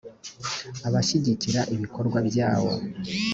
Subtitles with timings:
[0.87, 2.71] abashyigikira ibikorwa byawo